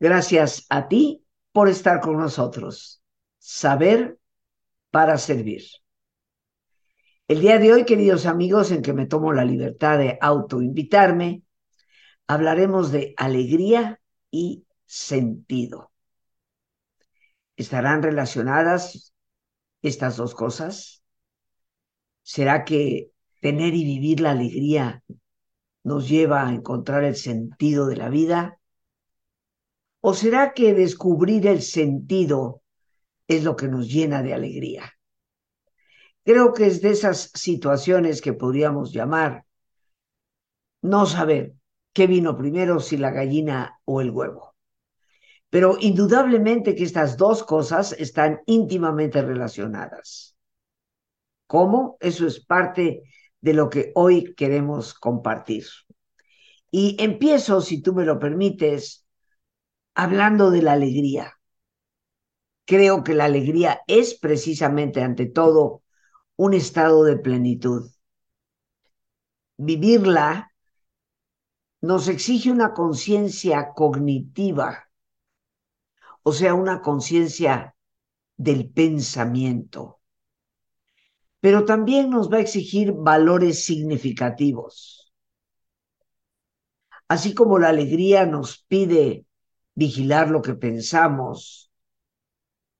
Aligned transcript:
Gracias 0.00 0.64
a 0.70 0.88
ti 0.88 1.22
por 1.52 1.68
estar 1.68 2.00
con 2.00 2.16
nosotros. 2.16 3.02
Saber 3.38 4.18
para 4.90 5.18
servir. 5.18 5.62
El 7.28 7.42
día 7.42 7.58
de 7.58 7.72
hoy, 7.72 7.84
queridos 7.84 8.24
amigos, 8.24 8.72
en 8.72 8.80
que 8.80 8.94
me 8.94 9.06
tomo 9.06 9.34
la 9.34 9.44
libertad 9.44 9.98
de 9.98 10.18
autoinvitarme, 10.20 11.42
hablaremos 12.26 12.90
de 12.90 13.14
alegría 13.18 14.00
y 14.30 14.64
sentido. 14.86 15.92
¿Estarán 17.56 18.02
relacionadas 18.02 19.12
estas 19.82 20.16
dos 20.16 20.34
cosas? 20.34 21.02
¿Será 22.22 22.64
que 22.64 23.12
tener 23.42 23.74
y 23.74 23.84
vivir 23.84 24.20
la 24.20 24.30
alegría 24.30 25.04
nos 25.84 26.08
lleva 26.08 26.46
a 26.46 26.52
encontrar 26.52 27.04
el 27.04 27.16
sentido 27.16 27.86
de 27.86 27.96
la 27.96 28.08
vida? 28.08 28.59
¿O 30.00 30.14
será 30.14 30.54
que 30.54 30.74
descubrir 30.74 31.46
el 31.46 31.62
sentido 31.62 32.62
es 33.28 33.44
lo 33.44 33.54
que 33.56 33.68
nos 33.68 33.88
llena 33.88 34.22
de 34.22 34.34
alegría? 34.34 34.92
Creo 36.24 36.52
que 36.52 36.66
es 36.66 36.80
de 36.80 36.90
esas 36.90 37.30
situaciones 37.34 38.20
que 38.20 38.32
podríamos 38.32 38.92
llamar 38.92 39.44
no 40.82 41.06
saber 41.06 41.54
qué 41.92 42.06
vino 42.06 42.36
primero, 42.36 42.80
si 42.80 42.96
la 42.96 43.10
gallina 43.10 43.80
o 43.84 44.00
el 44.00 44.10
huevo. 44.10 44.54
Pero 45.50 45.76
indudablemente 45.80 46.74
que 46.74 46.84
estas 46.84 47.16
dos 47.16 47.42
cosas 47.42 47.92
están 47.92 48.40
íntimamente 48.46 49.20
relacionadas. 49.20 50.36
¿Cómo? 51.46 51.96
Eso 52.00 52.26
es 52.26 52.44
parte 52.44 53.02
de 53.40 53.54
lo 53.54 53.68
que 53.68 53.90
hoy 53.96 54.34
queremos 54.34 54.94
compartir. 54.94 55.64
Y 56.70 56.96
empiezo, 57.02 57.60
si 57.60 57.82
tú 57.82 57.92
me 57.92 58.04
lo 58.04 58.18
permites, 58.20 59.04
hablando 60.00 60.50
de 60.50 60.62
la 60.62 60.72
alegría. 60.72 61.38
Creo 62.64 63.04
que 63.04 63.12
la 63.12 63.26
alegría 63.26 63.82
es 63.86 64.14
precisamente, 64.14 65.02
ante 65.02 65.26
todo, 65.26 65.82
un 66.36 66.54
estado 66.54 67.04
de 67.04 67.18
plenitud. 67.18 67.90
Vivirla 69.58 70.54
nos 71.82 72.08
exige 72.08 72.50
una 72.50 72.72
conciencia 72.72 73.74
cognitiva, 73.74 74.88
o 76.22 76.32
sea, 76.32 76.54
una 76.54 76.80
conciencia 76.80 77.76
del 78.38 78.70
pensamiento, 78.70 80.00
pero 81.40 81.66
también 81.66 82.08
nos 82.08 82.32
va 82.32 82.38
a 82.38 82.40
exigir 82.40 82.92
valores 82.92 83.66
significativos. 83.66 85.12
Así 87.06 87.34
como 87.34 87.58
la 87.58 87.68
alegría 87.68 88.24
nos 88.24 88.64
pide 88.66 89.26
vigilar 89.74 90.30
lo 90.30 90.42
que 90.42 90.54
pensamos, 90.54 91.70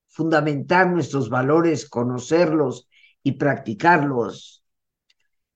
fundamentar 0.07 0.89
nuestros 0.89 1.29
valores, 1.29 1.89
conocerlos 1.89 2.87
y 3.23 3.33
practicarlos. 3.33 4.63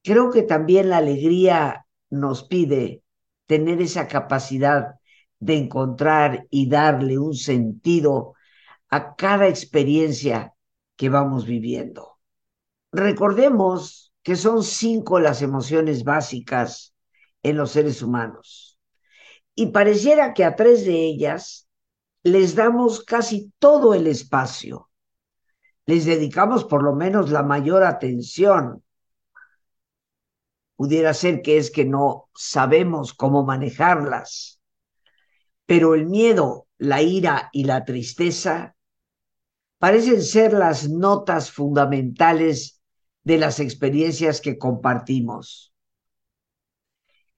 Creo 0.04 0.32
que 0.32 0.44
también 0.44 0.90
la 0.90 0.98
alegría 0.98 1.86
nos 2.10 2.44
pide 2.44 3.04
tener 3.48 3.82
esa 3.82 4.08
capacidad 4.08 4.96
de 5.40 5.58
encontrar 5.58 6.48
y 6.50 6.70
darle 6.70 7.18
un 7.20 7.36
sentido 7.36 8.34
a 8.90 9.16
cada 9.16 9.48
experiencia 9.48 10.54
que 10.96 11.10
vamos 11.10 11.46
viviendo. 11.46 12.18
Recordemos 12.92 14.14
que 14.24 14.36
son 14.36 14.64
cinco 14.64 15.20
las 15.20 15.42
emociones 15.42 16.04
básicas 16.04 16.96
en 17.44 17.58
los 17.58 17.72
seres 17.72 18.02
humanos 18.02 18.75
y 19.56 19.68
pareciera 19.68 20.34
que 20.34 20.44
a 20.44 20.56
tres 20.56 20.86
de 20.86 21.06
ellas 21.06 21.68
les 22.24 22.56
damos 22.56 23.04
casi 23.04 23.54
todo 23.58 23.94
el 23.94 24.08
espacio. 24.08 24.90
Les 25.86 26.06
dedicamos 26.06 26.66
por 26.66 26.84
lo 26.84 26.94
menos 26.94 27.30
la 27.30 27.44
mayor 27.44 27.84
atención. 27.84 28.84
Pudiera 30.76 31.14
ser 31.14 31.42
que 31.42 31.58
es 31.58 31.72
que 31.72 31.86
no 31.86 32.30
sabemos 32.36 33.14
cómo 33.14 33.46
manejarlas. 33.46 34.60
Pero 35.66 35.96
el 35.96 36.06
miedo, 36.06 36.68
la 36.78 37.02
ira 37.02 37.50
y 37.54 37.64
la 37.64 37.86
tristeza 37.86 38.76
parecen 39.78 40.22
ser 40.22 40.54
las 40.54 40.90
notas 40.90 41.52
fundamentales 41.52 42.82
de 43.24 43.38
las 43.38 43.60
experiencias 43.60 44.42
que 44.42 44.58
compartimos. 44.58 45.74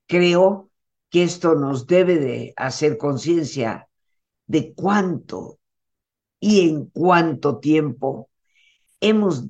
Creo 0.07 0.71
que 1.09 1.23
esto 1.23 1.55
nos 1.55 1.87
debe 1.87 2.17
de 2.17 2.53
hacer 2.57 2.97
conciencia 2.97 3.89
de 4.45 4.73
cuánto 4.73 5.59
y 6.39 6.67
en 6.67 6.85
cuánto 6.87 7.59
tiempo 7.59 8.29
hemos 8.99 9.45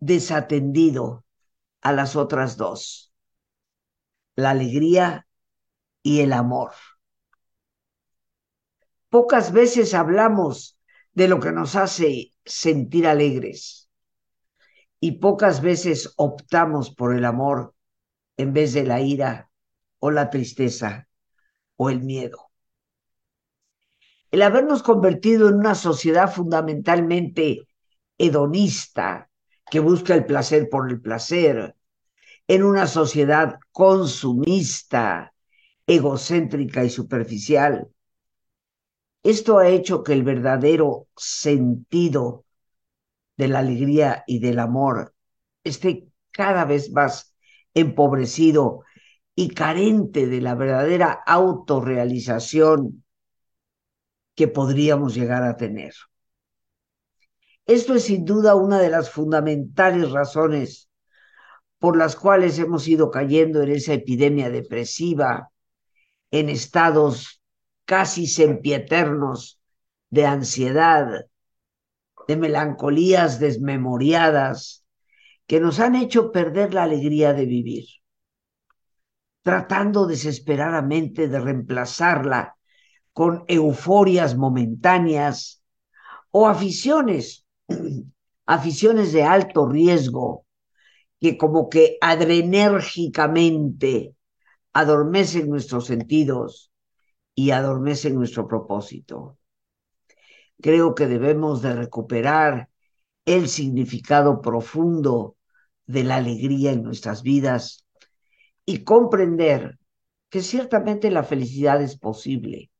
desatendido 0.00 1.24
a 1.80 1.92
las 1.92 2.16
otras 2.16 2.56
dos, 2.56 3.12
la 4.36 4.50
alegría 4.50 5.26
y 6.02 6.20
el 6.20 6.32
amor. 6.32 6.72
Pocas 9.08 9.52
veces 9.52 9.94
hablamos 9.94 10.78
de 11.12 11.28
lo 11.28 11.40
que 11.40 11.52
nos 11.52 11.76
hace 11.76 12.34
sentir 12.44 13.06
alegres 13.06 13.90
y 15.00 15.12
pocas 15.12 15.60
veces 15.60 16.12
optamos 16.16 16.94
por 16.94 17.14
el 17.14 17.24
amor 17.24 17.74
en 18.36 18.52
vez 18.52 18.72
de 18.72 18.84
la 18.84 19.00
ira 19.00 19.47
o 19.98 20.10
la 20.10 20.30
tristeza 20.30 21.08
o 21.76 21.90
el 21.90 22.02
miedo. 22.02 22.50
El 24.30 24.42
habernos 24.42 24.82
convertido 24.82 25.48
en 25.48 25.54
una 25.54 25.74
sociedad 25.74 26.32
fundamentalmente 26.32 27.66
hedonista, 28.18 29.30
que 29.70 29.80
busca 29.80 30.14
el 30.14 30.26
placer 30.26 30.68
por 30.68 30.90
el 30.90 31.00
placer, 31.00 31.74
en 32.46 32.62
una 32.62 32.86
sociedad 32.86 33.58
consumista, 33.70 35.34
egocéntrica 35.86 36.84
y 36.84 36.90
superficial. 36.90 37.88
Esto 39.22 39.58
ha 39.58 39.68
hecho 39.68 40.02
que 40.02 40.12
el 40.12 40.22
verdadero 40.22 41.08
sentido 41.16 42.44
de 43.36 43.48
la 43.48 43.60
alegría 43.60 44.24
y 44.26 44.38
del 44.38 44.58
amor 44.58 45.14
esté 45.64 46.08
cada 46.30 46.64
vez 46.64 46.90
más 46.92 47.34
empobrecido 47.74 48.84
y 49.40 49.50
carente 49.50 50.26
de 50.26 50.40
la 50.40 50.56
verdadera 50.56 51.12
autorrealización 51.24 53.04
que 54.34 54.48
podríamos 54.48 55.14
llegar 55.14 55.44
a 55.44 55.56
tener. 55.56 55.94
Esto 57.64 57.94
es 57.94 58.06
sin 58.06 58.24
duda 58.24 58.56
una 58.56 58.80
de 58.80 58.90
las 58.90 59.10
fundamentales 59.10 60.10
razones 60.10 60.90
por 61.78 61.96
las 61.96 62.16
cuales 62.16 62.58
hemos 62.58 62.88
ido 62.88 63.12
cayendo 63.12 63.62
en 63.62 63.68
esa 63.70 63.92
epidemia 63.92 64.50
depresiva, 64.50 65.52
en 66.32 66.48
estados 66.48 67.40
casi 67.84 68.26
sempieternos 68.26 69.60
de 70.10 70.26
ansiedad, 70.26 71.26
de 72.26 72.36
melancolías 72.36 73.38
desmemoriadas, 73.38 74.84
que 75.46 75.60
nos 75.60 75.78
han 75.78 75.94
hecho 75.94 76.32
perder 76.32 76.74
la 76.74 76.82
alegría 76.82 77.34
de 77.34 77.46
vivir 77.46 77.84
tratando 79.42 80.06
desesperadamente 80.06 81.28
de 81.28 81.40
reemplazarla 81.40 82.56
con 83.12 83.44
euforias 83.48 84.36
momentáneas 84.36 85.62
o 86.30 86.48
aficiones, 86.48 87.44
aficiones 88.46 89.12
de 89.12 89.24
alto 89.24 89.68
riesgo 89.68 90.46
que 91.20 91.36
como 91.36 91.68
que 91.68 91.98
adrenérgicamente 92.00 94.14
adormecen 94.72 95.48
nuestros 95.48 95.86
sentidos 95.86 96.70
y 97.34 97.50
adormecen 97.50 98.14
nuestro 98.14 98.46
propósito. 98.46 99.38
Creo 100.60 100.94
que 100.94 101.06
debemos 101.06 101.62
de 101.62 101.74
recuperar 101.74 102.68
el 103.24 103.48
significado 103.48 104.40
profundo 104.40 105.36
de 105.86 106.04
la 106.04 106.16
alegría 106.16 106.72
en 106.72 106.82
nuestras 106.82 107.22
vidas 107.22 107.86
y 108.68 108.84
comprender 108.84 109.78
que 110.28 110.42
ciertamente 110.42 111.10
la 111.10 111.22
felicidad 111.22 111.80
es 111.80 111.98
posible, 111.98 112.70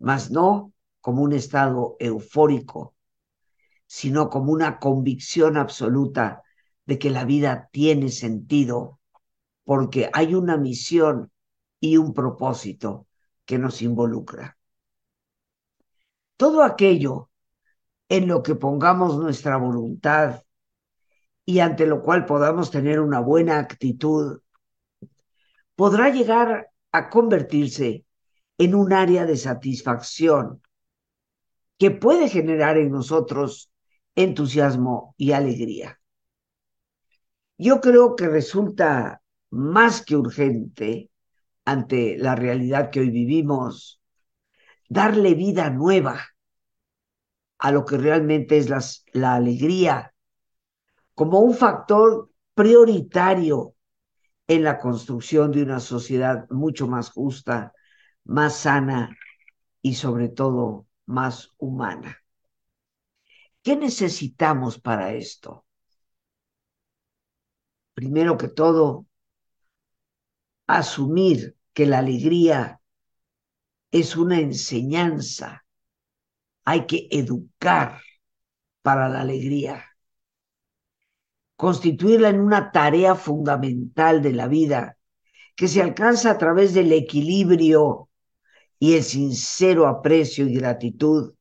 mas 0.00 0.32
no 0.32 0.72
como 1.00 1.22
un 1.22 1.32
estado 1.32 1.94
eufórico, 2.00 2.96
sino 3.86 4.28
como 4.28 4.50
una 4.50 4.80
convicción 4.80 5.56
absoluta 5.56 6.42
de 6.84 6.98
que 6.98 7.10
la 7.10 7.24
vida 7.24 7.68
tiene 7.70 8.08
sentido 8.08 8.98
porque 9.62 10.10
hay 10.12 10.34
una 10.34 10.56
misión 10.56 11.30
y 11.78 11.96
un 11.96 12.12
propósito 12.12 13.06
que 13.44 13.56
nos 13.56 13.82
involucra. 13.82 14.58
Todo 16.36 16.64
aquello 16.64 17.30
en 18.08 18.26
lo 18.26 18.42
que 18.42 18.56
pongamos 18.56 19.16
nuestra 19.16 19.58
voluntad 19.58 20.42
y 21.44 21.60
ante 21.60 21.86
lo 21.86 22.02
cual 22.02 22.26
podamos 22.26 22.72
tener 22.72 22.98
una 22.98 23.20
buena 23.20 23.60
actitud 23.60 24.40
podrá 25.80 26.10
llegar 26.10 26.70
a 26.92 27.08
convertirse 27.08 28.04
en 28.58 28.74
un 28.74 28.92
área 28.92 29.24
de 29.24 29.38
satisfacción 29.38 30.60
que 31.78 31.90
puede 31.90 32.28
generar 32.28 32.76
en 32.76 32.90
nosotros 32.92 33.72
entusiasmo 34.14 35.14
y 35.16 35.32
alegría. 35.32 35.98
Yo 37.56 37.80
creo 37.80 38.14
que 38.14 38.28
resulta 38.28 39.22
más 39.48 40.04
que 40.04 40.16
urgente 40.16 41.10
ante 41.64 42.18
la 42.18 42.34
realidad 42.34 42.90
que 42.90 43.00
hoy 43.00 43.08
vivimos, 43.08 44.02
darle 44.90 45.32
vida 45.32 45.70
nueva 45.70 46.20
a 47.56 47.72
lo 47.72 47.86
que 47.86 47.96
realmente 47.96 48.58
es 48.58 48.68
la 49.14 49.34
alegría 49.34 50.12
como 51.14 51.40
un 51.40 51.54
factor 51.54 52.28
prioritario 52.52 53.76
en 54.50 54.64
la 54.64 54.80
construcción 54.80 55.52
de 55.52 55.62
una 55.62 55.78
sociedad 55.78 56.44
mucho 56.50 56.88
más 56.88 57.10
justa, 57.10 57.72
más 58.24 58.56
sana 58.56 59.16
y 59.80 59.94
sobre 59.94 60.28
todo 60.28 60.88
más 61.06 61.50
humana. 61.56 62.18
¿Qué 63.62 63.76
necesitamos 63.76 64.80
para 64.80 65.12
esto? 65.14 65.64
Primero 67.94 68.36
que 68.36 68.48
todo, 68.48 69.06
asumir 70.66 71.56
que 71.72 71.86
la 71.86 71.98
alegría 71.98 72.80
es 73.92 74.16
una 74.16 74.40
enseñanza. 74.40 75.64
Hay 76.64 76.86
que 76.86 77.06
educar 77.12 78.00
para 78.82 79.08
la 79.08 79.20
alegría. 79.22 79.89
Constituirla 81.60 82.30
en 82.30 82.40
una 82.40 82.72
tarea 82.72 83.14
fundamental 83.14 84.22
de 84.22 84.32
la 84.32 84.48
vida 84.48 84.96
que 85.54 85.68
se 85.68 85.82
alcanza 85.82 86.30
a 86.30 86.38
través 86.38 86.72
del 86.72 86.90
equilibrio 86.90 88.08
y 88.78 88.94
el 88.94 89.02
sincero 89.02 89.86
aprecio 89.86 90.46
y 90.46 90.54
gratitud 90.54 91.34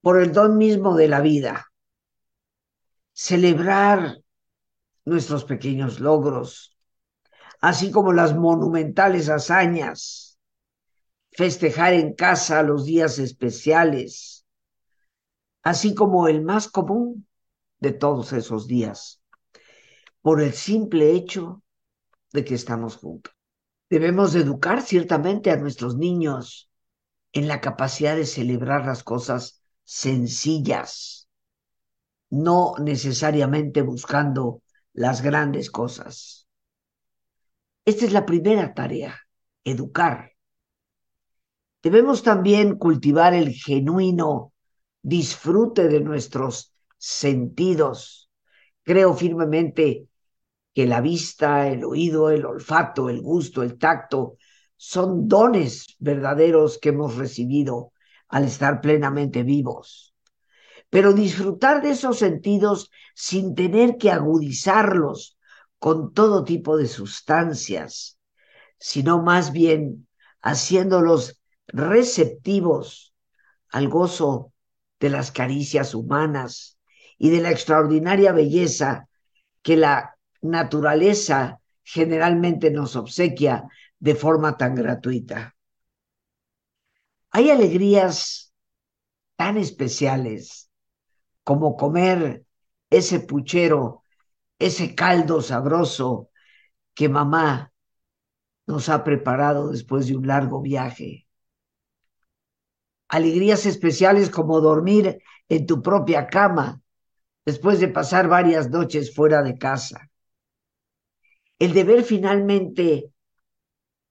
por 0.00 0.20
el 0.20 0.32
don 0.32 0.58
mismo 0.58 0.96
de 0.96 1.06
la 1.06 1.20
vida. 1.20 1.70
Celebrar 3.12 4.18
nuestros 5.04 5.44
pequeños 5.44 6.00
logros, 6.00 6.76
así 7.60 7.92
como 7.92 8.12
las 8.12 8.34
monumentales 8.34 9.28
hazañas, 9.28 10.40
festejar 11.30 11.92
en 11.92 12.14
casa 12.14 12.64
los 12.64 12.84
días 12.84 13.20
especiales, 13.20 14.44
así 15.62 15.94
como 15.94 16.26
el 16.26 16.42
más 16.42 16.66
común 16.66 17.27
de 17.80 17.92
todos 17.92 18.32
esos 18.32 18.66
días, 18.66 19.22
por 20.20 20.42
el 20.42 20.52
simple 20.52 21.12
hecho 21.12 21.62
de 22.32 22.44
que 22.44 22.54
estamos 22.54 22.96
juntos. 22.96 23.34
Debemos 23.90 24.34
educar 24.34 24.82
ciertamente 24.82 25.50
a 25.50 25.56
nuestros 25.56 25.96
niños 25.96 26.70
en 27.32 27.48
la 27.48 27.60
capacidad 27.60 28.16
de 28.16 28.26
celebrar 28.26 28.84
las 28.84 29.02
cosas 29.02 29.62
sencillas, 29.84 31.28
no 32.30 32.74
necesariamente 32.78 33.80
buscando 33.80 34.62
las 34.92 35.22
grandes 35.22 35.70
cosas. 35.70 36.46
Esta 37.84 38.04
es 38.04 38.12
la 38.12 38.26
primera 38.26 38.74
tarea, 38.74 39.18
educar. 39.64 40.32
Debemos 41.82 42.22
también 42.22 42.76
cultivar 42.76 43.32
el 43.32 43.52
genuino 43.52 44.52
disfrute 45.00 45.88
de 45.88 46.00
nuestros 46.00 46.74
sentidos. 46.98 48.30
Creo 48.82 49.14
firmemente 49.14 50.08
que 50.74 50.86
la 50.86 51.00
vista, 51.00 51.68
el 51.68 51.84
oído, 51.84 52.30
el 52.30 52.44
olfato, 52.44 53.08
el 53.08 53.20
gusto, 53.20 53.62
el 53.62 53.78
tacto, 53.78 54.36
son 54.76 55.26
dones 55.26 55.96
verdaderos 55.98 56.78
que 56.78 56.90
hemos 56.90 57.16
recibido 57.16 57.92
al 58.28 58.44
estar 58.44 58.80
plenamente 58.80 59.42
vivos. 59.42 60.14
Pero 60.90 61.12
disfrutar 61.12 61.82
de 61.82 61.90
esos 61.90 62.18
sentidos 62.18 62.90
sin 63.14 63.54
tener 63.54 63.96
que 63.96 64.10
agudizarlos 64.10 65.36
con 65.78 66.12
todo 66.12 66.44
tipo 66.44 66.76
de 66.76 66.86
sustancias, 66.86 68.18
sino 68.78 69.22
más 69.22 69.52
bien 69.52 70.06
haciéndolos 70.40 71.40
receptivos 71.66 73.14
al 73.70 73.88
gozo 73.88 74.52
de 75.00 75.10
las 75.10 75.30
caricias 75.30 75.94
humanas 75.94 76.77
y 77.18 77.30
de 77.30 77.40
la 77.40 77.50
extraordinaria 77.50 78.32
belleza 78.32 79.08
que 79.62 79.76
la 79.76 80.16
naturaleza 80.40 81.60
generalmente 81.82 82.70
nos 82.70 82.96
obsequia 82.96 83.64
de 83.98 84.14
forma 84.14 84.56
tan 84.56 84.74
gratuita. 84.74 85.56
Hay 87.30 87.50
alegrías 87.50 88.52
tan 89.36 89.56
especiales 89.56 90.70
como 91.42 91.76
comer 91.76 92.44
ese 92.90 93.20
puchero, 93.20 94.04
ese 94.58 94.94
caldo 94.94 95.42
sabroso 95.42 96.30
que 96.94 97.08
mamá 97.08 97.72
nos 98.66 98.88
ha 98.88 99.02
preparado 99.02 99.70
después 99.70 100.06
de 100.06 100.16
un 100.16 100.26
largo 100.26 100.60
viaje. 100.60 101.26
Alegrías 103.08 103.66
especiales 103.66 104.30
como 104.30 104.60
dormir 104.60 105.22
en 105.48 105.66
tu 105.66 105.80
propia 105.80 106.26
cama 106.26 106.82
después 107.48 107.80
de 107.80 107.88
pasar 107.88 108.28
varias 108.28 108.68
noches 108.68 109.14
fuera 109.14 109.42
de 109.42 109.56
casa 109.56 110.10
el 111.58 111.72
de 111.72 111.84
ver 111.84 112.04
finalmente 112.04 113.10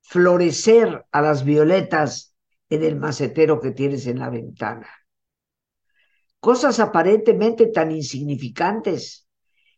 florecer 0.00 1.06
a 1.12 1.22
las 1.22 1.44
violetas 1.44 2.34
en 2.68 2.82
el 2.82 2.96
macetero 2.96 3.60
que 3.60 3.70
tienes 3.70 4.08
en 4.08 4.18
la 4.18 4.28
ventana. 4.28 4.88
Cosas 6.40 6.80
aparentemente 6.80 7.68
tan 7.68 7.92
insignificantes, 7.92 9.28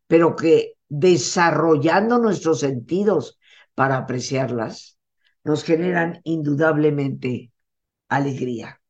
pero 0.06 0.34
que 0.34 0.78
desarrollando 0.88 2.18
nuestros 2.18 2.60
sentidos 2.60 3.38
para 3.74 3.98
apreciarlas, 3.98 4.98
nos 5.44 5.64
generan 5.64 6.22
indudablemente 6.24 7.52
alegría. 8.08 8.80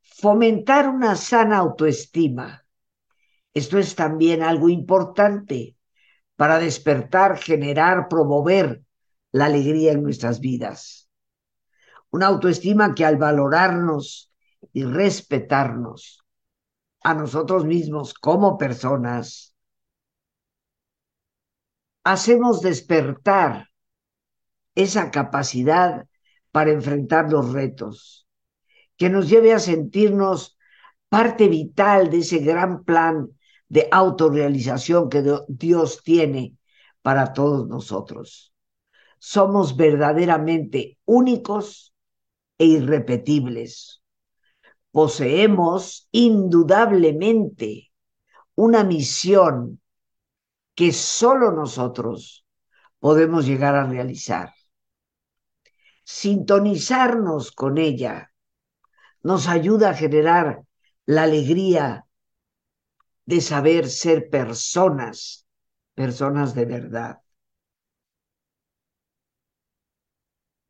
Fomentar 0.00 0.88
una 0.88 1.16
sana 1.16 1.58
autoestima. 1.58 2.64
Esto 3.54 3.78
es 3.78 3.94
también 3.94 4.42
algo 4.42 4.68
importante 4.68 5.76
para 6.36 6.58
despertar, 6.58 7.38
generar, 7.38 8.08
promover 8.08 8.82
la 9.30 9.46
alegría 9.46 9.92
en 9.92 10.02
nuestras 10.02 10.40
vidas. 10.40 11.10
Una 12.10 12.26
autoestima 12.26 12.94
que 12.94 13.04
al 13.04 13.16
valorarnos 13.16 14.32
y 14.72 14.84
respetarnos 14.84 16.24
a 17.02 17.14
nosotros 17.14 17.64
mismos 17.64 18.14
como 18.14 18.58
personas, 18.58 19.54
hacemos 22.04 22.62
despertar 22.62 23.68
esa 24.74 25.10
capacidad 25.10 26.06
para 26.50 26.70
enfrentar 26.70 27.30
los 27.30 27.52
retos, 27.52 28.26
que 28.96 29.08
nos 29.10 29.28
lleve 29.28 29.52
a 29.52 29.58
sentirnos 29.58 30.56
parte 31.08 31.48
vital 31.48 32.10
de 32.10 32.18
ese 32.18 32.38
gran 32.38 32.84
plan 32.84 33.30
de 33.72 33.88
autorrealización 33.90 35.08
que 35.08 35.24
Dios 35.48 36.02
tiene 36.02 36.58
para 37.00 37.32
todos 37.32 37.66
nosotros. 37.66 38.52
Somos 39.18 39.76
verdaderamente 39.76 40.98
únicos 41.06 41.94
e 42.58 42.66
irrepetibles. 42.66 44.02
Poseemos 44.90 46.06
indudablemente 46.12 47.90
una 48.56 48.84
misión 48.84 49.80
que 50.74 50.92
solo 50.92 51.50
nosotros 51.50 52.44
podemos 52.98 53.46
llegar 53.46 53.74
a 53.74 53.86
realizar. 53.86 54.52
Sintonizarnos 56.04 57.52
con 57.52 57.78
ella 57.78 58.34
nos 59.22 59.48
ayuda 59.48 59.90
a 59.90 59.94
generar 59.94 60.62
la 61.06 61.22
alegría 61.22 62.06
de 63.24 63.40
saber 63.40 63.88
ser 63.88 64.28
personas, 64.30 65.46
personas 65.94 66.54
de 66.54 66.64
verdad. 66.64 67.22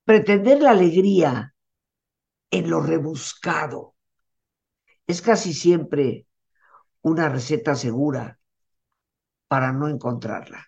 Pretender 0.05 0.61
la 0.61 0.71
alegría 0.71 1.55
en 2.51 2.71
lo 2.71 2.81
rebuscado 2.81 3.95
es 5.07 5.23
casi 5.23 5.55
siempre 5.55 6.27
una 7.03 7.29
receta 7.29 7.75
segura 7.75 8.39
para 9.49 9.73
no 9.73 9.89
encontrarla. 9.89 10.67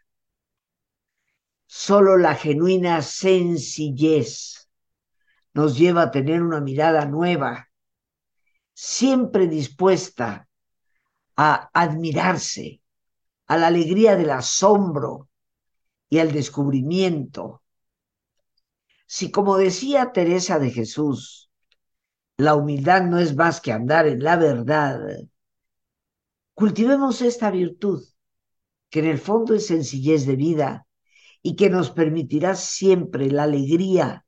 Solo 1.67 2.17
la 2.17 2.35
genuina 2.35 3.03
sencillez 3.03 4.69
nos 5.55 5.79
lleva 5.79 6.03
a 6.03 6.11
tener 6.11 6.43
una 6.43 6.61
mirada 6.61 7.07
nueva, 7.07 7.69
siempre 8.73 9.47
dispuesta 9.47 10.49
a 11.37 11.71
admirarse, 11.73 12.81
a 13.47 13.57
la 13.57 13.69
alegría 13.69 14.17
del 14.17 14.31
asombro 14.31 15.29
y 16.09 16.19
al 16.19 16.33
descubrimiento. 16.33 17.63
Si 19.07 19.31
como 19.31 19.57
decía 19.57 20.13
Teresa 20.13 20.59
de 20.59 20.71
Jesús, 20.71 21.51
la 22.37 22.55
humildad 22.55 23.03
no 23.03 23.19
es 23.19 23.37
más 23.37 23.61
que 23.61 23.73
andar 23.73 24.07
en 24.07 24.23
la 24.23 24.37
verdad, 24.37 25.01
cultivemos 26.55 27.23
esta 27.23 27.51
virtud, 27.51 28.05
que 28.91 29.01
en 29.01 29.07
el 29.07 29.19
fondo 29.19 29.55
es 29.55 29.67
sencillez 29.67 30.27
de 30.27 30.37
vida 30.37 30.87
y 31.43 31.57
que 31.57 31.69
nos 31.69 31.91
permitirá 31.91 32.55
siempre 32.55 33.31
la 33.31 33.45
alegría 33.45 34.25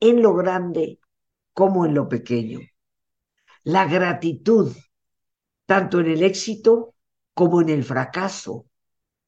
en 0.00 0.22
lo 0.22 0.34
grande 0.34 1.00
como 1.52 1.86
en 1.86 1.94
lo 1.94 2.08
pequeño. 2.08 2.60
La 3.64 3.86
gratitud, 3.86 4.72
tanto 5.72 6.00
en 6.00 6.08
el 6.10 6.22
éxito 6.22 6.94
como 7.32 7.62
en 7.62 7.70
el 7.70 7.82
fracaso, 7.82 8.66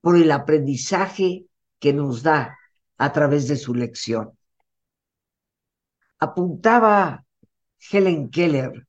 por 0.02 0.14
el 0.18 0.30
aprendizaje 0.30 1.46
que 1.78 1.94
nos 1.94 2.22
da 2.22 2.58
a 2.98 3.12
través 3.14 3.48
de 3.48 3.56
su 3.56 3.74
lección. 3.74 4.36
Apuntaba 6.18 7.24
Helen 7.90 8.28
Keller, 8.28 8.86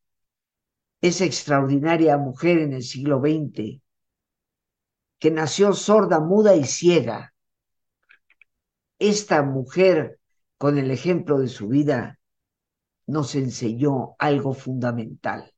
esa 1.00 1.24
extraordinaria 1.24 2.18
mujer 2.18 2.58
en 2.58 2.74
el 2.74 2.84
siglo 2.84 3.22
XX, 3.22 3.82
que 5.18 5.32
nació 5.32 5.72
sorda, 5.72 6.20
muda 6.20 6.58
y 6.58 6.66
ciega. 6.66 7.34
Esta 9.00 9.44
mujer, 9.44 10.20
con 10.58 10.78
el 10.78 10.92
ejemplo 10.92 11.40
de 11.40 11.48
su 11.48 11.70
vida, 11.70 12.20
nos 13.08 13.34
enseñó 13.34 14.18
algo 14.20 14.54
fundamental. 14.54 15.55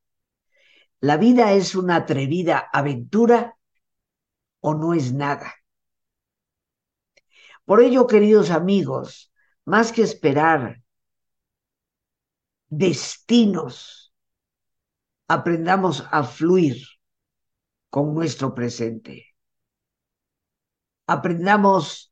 La 0.99 1.17
vida 1.17 1.53
es 1.53 1.75
una 1.75 1.97
atrevida 1.97 2.69
aventura 2.73 3.57
o 4.61 4.73
no 4.73 4.93
es 4.93 5.13
nada. 5.13 5.53
Por 7.65 7.81
ello, 7.81 8.07
queridos 8.07 8.49
amigos, 8.49 9.31
más 9.65 9.91
que 9.91 10.01
esperar 10.01 10.81
destinos, 12.69 14.13
aprendamos 15.27 16.05
a 16.11 16.23
fluir 16.23 16.77
con 17.89 18.13
nuestro 18.13 18.53
presente. 18.55 19.35
Aprendamos 21.05 22.11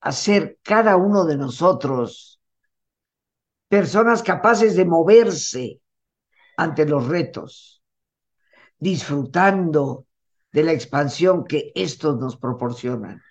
a 0.00 0.12
ser 0.12 0.58
cada 0.62 0.96
uno 0.96 1.24
de 1.24 1.36
nosotros 1.36 2.40
personas 3.68 4.22
capaces 4.22 4.76
de 4.76 4.84
moverse 4.84 5.81
ante 6.56 6.86
los 6.86 7.06
retos, 7.08 7.82
disfrutando 8.78 10.06
de 10.52 10.62
la 10.64 10.72
expansión 10.72 11.44
que 11.44 11.72
estos 11.74 12.18
nos 12.18 12.36
proporcionan 12.36 13.22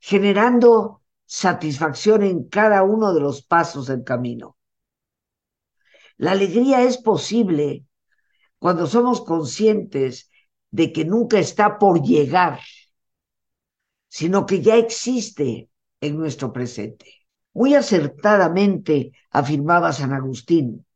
generando 0.00 1.02
satisfacción 1.26 2.22
en 2.22 2.48
cada 2.48 2.82
uno 2.82 3.12
de 3.12 3.20
los 3.20 3.42
pasos 3.42 3.86
del 3.86 4.04
camino. 4.04 4.56
La 6.16 6.32
alegría 6.32 6.82
es 6.82 6.98
posible 6.98 7.84
cuando 8.58 8.86
somos 8.86 9.20
conscientes 9.20 10.30
de 10.70 10.92
que 10.92 11.04
nunca 11.04 11.38
está 11.38 11.78
por 11.78 12.02
llegar, 12.02 12.60
sino 14.08 14.46
que 14.46 14.62
ya 14.62 14.76
existe 14.76 15.70
en 16.00 16.16
nuestro 16.16 16.52
presente. 16.52 17.12
Muy 17.52 17.74
acertadamente 17.74 19.12
afirmaba 19.30 19.92
San 19.92 20.12
Agustín, 20.12 20.86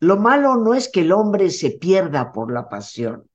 lo 0.00 0.16
malo 0.16 0.56
no 0.56 0.74
es 0.74 0.88
que 0.88 1.00
el 1.00 1.12
hombre 1.12 1.50
se 1.50 1.70
pierda 1.70 2.32
por 2.32 2.52
la 2.52 2.68
pasión, 2.68 3.28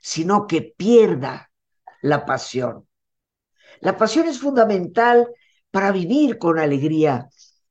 sino 0.00 0.46
que 0.46 0.74
pierda 0.76 1.50
la 2.02 2.26
pasión. 2.26 2.86
La 3.80 3.96
pasión 3.96 4.26
es 4.26 4.38
fundamental 4.38 5.28
para 5.70 5.90
vivir 5.90 6.38
con 6.38 6.58
alegría 6.58 7.28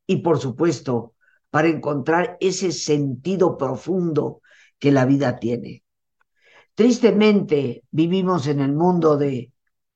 y, 0.08 0.18
por 0.18 0.40
supuesto, 0.40 1.14
para 1.50 1.68
encontrar 1.68 2.38
ese 2.40 2.72
sentido 2.72 3.58
profundo 3.58 4.42
que 4.80 4.92
la 4.92 5.06
vida 5.06 5.38
tiene. 5.38 5.84
Tristemente 6.76 7.84
vivimos 7.92 8.48
en 8.48 8.60
el 8.60 8.74
mundo 8.74 9.18
de 9.18 9.52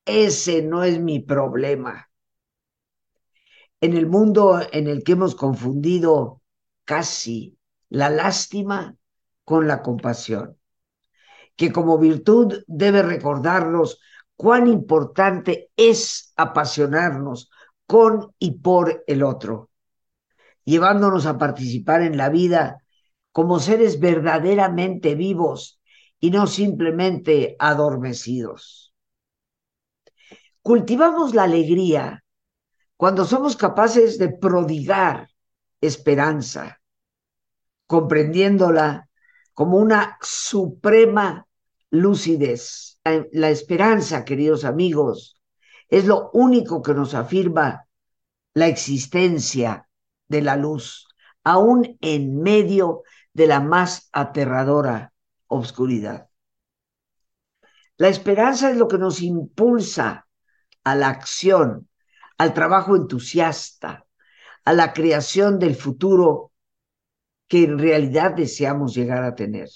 ese 0.06 0.62
no 0.62 0.84
es 0.84 1.00
mi 1.00 1.20
problema. 1.20 2.10
En 3.82 3.98
el 3.98 4.08
mundo 4.08 4.60
en 4.72 4.88
el 4.88 5.04
que 5.04 5.14
hemos 5.14 5.36
confundido 5.36 6.42
casi 6.86 7.57
la 7.90 8.10
lástima 8.10 8.96
con 9.44 9.68
la 9.68 9.82
compasión, 9.82 10.58
que 11.56 11.72
como 11.72 11.98
virtud 11.98 12.64
debe 12.68 13.02
recordarnos 13.02 14.00
cuán 14.36 14.68
importante 14.68 15.72
es 15.76 16.34
apasionarnos 16.36 17.50
con 17.86 18.34
y 18.38 18.60
por 18.60 19.04
el 19.08 19.24
otro, 19.24 19.72
llevándonos 20.64 21.26
a 21.26 21.38
participar 21.38 22.02
en 22.02 22.18
la 22.18 22.30
vida 22.30 22.84
como 23.32 23.60
seres 23.60 24.00
verdaderamente 24.00 25.16
vivos 25.16 25.80
y 26.20 26.32
no 26.32 26.48
simplemente 26.48 27.56
adormecidos. 27.60 28.94
Cultivamos 30.62 31.34
la 31.34 31.44
alegría 31.44 32.24
cuando 32.98 33.26
somos 33.26 33.56
capaces 33.56 34.18
de 34.18 34.30
prodigar 34.30 35.30
esperanza, 35.80 36.77
comprendiéndola 37.88 39.10
como 39.54 39.78
una 39.78 40.18
suprema 40.22 41.48
lucidez 41.90 42.88
la 43.32 43.50
esperanza, 43.50 44.26
queridos 44.26 44.66
amigos, 44.66 45.40
es 45.90 46.06
lo 46.06 46.30
único 46.34 46.82
que 46.82 46.94
nos 46.94 47.14
afirma 47.14 47.86
la 48.54 48.68
existencia 48.68 49.88
de 50.28 50.42
la 50.42 50.56
luz, 50.56 51.08
aún 51.44 51.98
en 52.02 52.42
medio 52.42 53.04
de 53.34 53.48
la 53.48 53.62
más 53.62 54.10
aterradora 54.12 55.14
obscuridad. 55.48 56.28
La 57.98 58.10
esperanza 58.10 58.70
es 58.70 58.78
lo 58.78 58.88
que 58.88 58.98
nos 58.98 59.22
impulsa 59.22 60.28
a 60.84 60.96
la 60.96 61.10
acción, 61.10 61.88
al 62.38 62.54
trabajo 62.54 62.96
entusiasta, 62.96 64.06
a 64.66 64.74
la 64.74 64.94
creación 64.94 65.60
del 65.60 65.76
futuro 65.76 66.52
que 67.48 67.64
en 67.64 67.80
realidad 67.80 68.34
deseamos 68.36 68.94
llegar 68.96 69.24
a 69.24 69.36
tener 69.36 69.70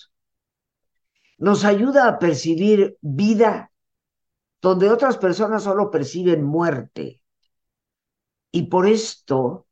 nos 1.41 1.65
ayuda 1.65 2.07
a 2.07 2.19
percibir 2.19 2.99
vida 3.01 3.71
donde 4.61 4.91
otras 4.91 5.17
personas 5.17 5.63
solo 5.63 5.89
perciben 5.89 6.43
muerte. 6.43 7.19
Y 8.51 8.67
por 8.67 8.85
esto 8.85 9.65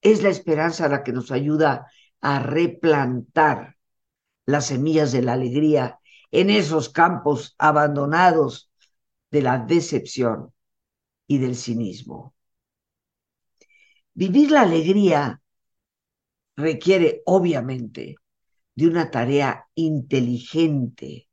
es 0.00 0.24
la 0.24 0.30
esperanza 0.30 0.88
la 0.88 1.04
que 1.04 1.12
nos 1.12 1.30
ayuda 1.30 1.86
a 2.20 2.40
replantar 2.40 3.76
las 4.44 4.66
semillas 4.66 5.12
de 5.12 5.22
la 5.22 5.34
alegría 5.34 6.00
en 6.32 6.50
esos 6.50 6.88
campos 6.88 7.54
abandonados 7.56 8.72
de 9.30 9.42
la 9.42 9.58
decepción 9.58 10.52
y 11.28 11.38
del 11.38 11.54
cinismo. 11.54 12.34
Vivir 14.14 14.50
la 14.50 14.62
alegría 14.62 15.40
requiere, 16.58 17.22
obviamente, 17.24 18.16
de 18.74 18.88
una 18.88 19.12
tarea 19.12 19.68
inteligente 19.76 21.28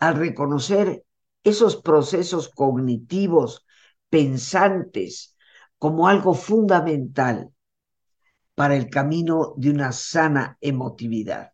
al 0.00 0.16
reconocer 0.16 1.04
esos 1.44 1.76
procesos 1.76 2.48
cognitivos 2.48 3.64
pensantes 4.10 5.36
como 5.78 6.08
algo 6.08 6.34
fundamental 6.34 7.52
para 8.56 8.74
el 8.74 8.90
camino 8.90 9.54
de 9.56 9.70
una 9.70 9.92
sana 9.92 10.58
emotividad. 10.60 11.52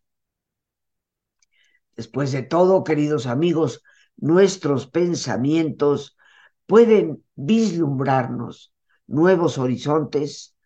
Después 1.95 2.33
de 2.33 2.43
todo, 2.43 2.85
queridos 2.85 3.27
amigos, 3.27 3.83
nuestros 4.17 4.87
pensamientos 4.87 6.17
pueden 6.65 7.23
vislumbrarnos 7.35 8.73
nuevos 9.07 9.59
horizontes 9.59 10.57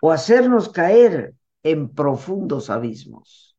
o 0.00 0.12
hacernos 0.12 0.68
caer 0.68 1.34
en 1.66 1.88
profundos 1.88 2.70
abismos 2.70 3.56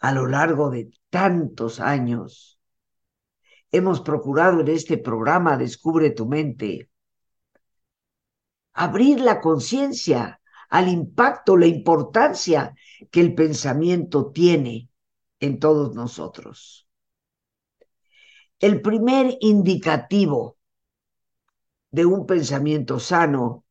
a 0.00 0.12
lo 0.12 0.26
largo 0.26 0.68
de 0.68 0.90
tantos 1.08 1.80
años, 1.80 2.60
hemos 3.70 4.02
procurado 4.02 4.60
en 4.60 4.68
este 4.68 4.98
programa 4.98 5.56
Descubre 5.56 6.10
tu 6.10 6.26
mente 6.26 6.90
abrir 8.74 9.20
la 9.20 9.40
conciencia 9.40 10.42
al 10.68 10.88
impacto, 10.88 11.56
la 11.56 11.66
importancia 11.66 12.74
que 13.10 13.20
el 13.20 13.34
pensamiento 13.34 14.30
tiene 14.30 14.90
en 15.40 15.58
todos 15.58 15.94
nosotros. 15.94 16.86
El 18.58 18.82
primer 18.82 19.38
indicativo 19.40 20.58
de 21.90 22.04
un 22.04 22.26
pensamiento 22.26 23.00
sano 23.00 23.64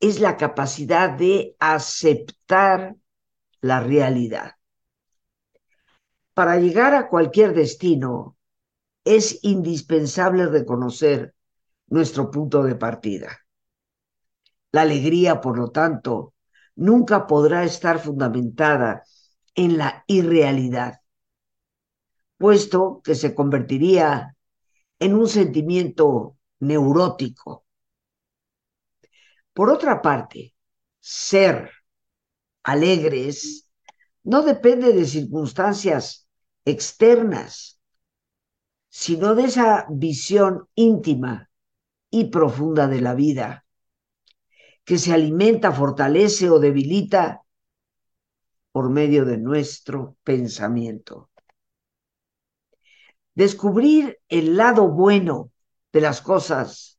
es 0.00 0.20
la 0.20 0.36
capacidad 0.36 1.10
de 1.10 1.56
aceptar 1.58 2.96
la 3.60 3.80
realidad 3.80 4.58
para 6.38 6.56
llegar 6.56 6.94
a 6.94 7.08
cualquier 7.08 7.52
destino 7.52 8.36
es 9.02 9.40
indispensable 9.42 10.46
reconocer 10.46 11.34
nuestro 11.88 12.30
punto 12.30 12.62
de 12.62 12.76
partida. 12.76 13.40
La 14.70 14.82
alegría, 14.82 15.40
por 15.40 15.58
lo 15.58 15.72
tanto, 15.72 16.34
nunca 16.76 17.26
podrá 17.26 17.64
estar 17.64 17.98
fundamentada 17.98 19.02
en 19.56 19.78
la 19.78 20.04
irrealidad, 20.06 21.00
puesto 22.36 23.00
que 23.02 23.16
se 23.16 23.34
convertiría 23.34 24.36
en 25.00 25.16
un 25.16 25.26
sentimiento 25.26 26.36
neurótico. 26.60 27.64
Por 29.58 29.70
otra 29.70 30.00
parte, 30.00 30.54
ser 31.00 31.72
alegres 32.62 33.68
no 34.22 34.44
depende 34.44 34.92
de 34.92 35.04
circunstancias 35.04 36.28
externas, 36.64 37.80
sino 38.88 39.34
de 39.34 39.46
esa 39.46 39.84
visión 39.90 40.68
íntima 40.76 41.50
y 42.08 42.26
profunda 42.26 42.86
de 42.86 43.00
la 43.00 43.14
vida 43.14 43.66
que 44.84 44.96
se 44.96 45.12
alimenta, 45.12 45.72
fortalece 45.72 46.50
o 46.50 46.60
debilita 46.60 47.42
por 48.70 48.90
medio 48.90 49.24
de 49.24 49.38
nuestro 49.38 50.18
pensamiento. 50.22 51.30
Descubrir 53.34 54.20
el 54.28 54.56
lado 54.56 54.86
bueno 54.86 55.50
de 55.92 56.00
las 56.00 56.22
cosas 56.22 56.97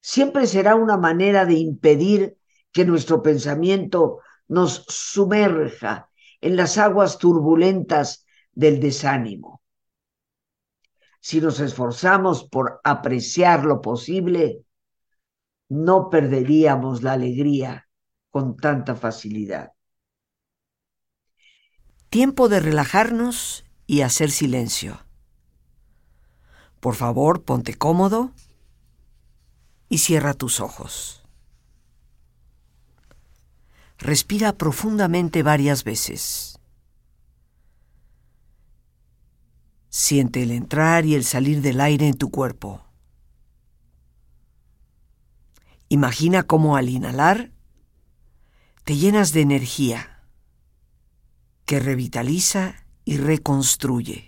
siempre 0.00 0.46
será 0.46 0.74
una 0.74 0.96
manera 0.96 1.44
de 1.44 1.54
impedir 1.54 2.38
que 2.72 2.84
nuestro 2.84 3.22
pensamiento 3.22 4.20
nos 4.46 4.84
sumerja 4.88 6.10
en 6.40 6.56
las 6.56 6.78
aguas 6.78 7.18
turbulentas 7.18 8.26
del 8.52 8.80
desánimo. 8.80 9.62
Si 11.20 11.40
nos 11.40 11.60
esforzamos 11.60 12.44
por 12.44 12.80
apreciar 12.84 13.64
lo 13.64 13.80
posible, 13.80 14.64
no 15.68 16.08
perderíamos 16.08 17.02
la 17.02 17.12
alegría 17.12 17.88
con 18.30 18.56
tanta 18.56 18.94
facilidad. 18.94 19.72
Tiempo 22.08 22.48
de 22.48 22.60
relajarnos 22.60 23.64
y 23.86 24.00
hacer 24.00 24.30
silencio. 24.30 25.04
Por 26.80 26.94
favor, 26.94 27.42
ponte 27.42 27.74
cómodo 27.74 28.32
y 29.88 29.98
cierra 29.98 30.34
tus 30.34 30.60
ojos. 30.60 31.22
Respira 33.98 34.52
profundamente 34.52 35.42
varias 35.42 35.82
veces. 35.82 36.58
Siente 39.88 40.42
el 40.42 40.52
entrar 40.52 41.04
y 41.04 41.14
el 41.14 41.24
salir 41.24 41.62
del 41.62 41.80
aire 41.80 42.06
en 42.06 42.16
tu 42.16 42.30
cuerpo. 42.30 42.84
Imagina 45.88 46.42
cómo 46.42 46.76
al 46.76 46.88
inhalar 46.88 47.50
te 48.84 48.96
llenas 48.96 49.32
de 49.32 49.40
energía 49.40 50.22
que 51.64 51.80
revitaliza 51.80 52.76
y 53.04 53.16
reconstruye. 53.16 54.27